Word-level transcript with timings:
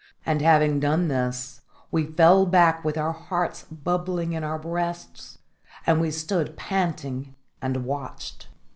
And 0.25 0.41
having 0.41 0.79
done 0.79 1.09
this, 1.09 1.61
we 1.91 2.07
fell 2.07 2.47
back 2.47 2.83
with 2.83 2.97
our 2.97 3.11
hearts 3.11 3.65
bubbling 3.65 4.33
in 4.33 4.43
our 4.43 4.57
breasts, 4.57 5.37
and 5.85 6.01
we 6.01 6.09
stood 6.09 6.57
panting 6.57 7.35
and 7.61 7.85
watched. 7.85 8.47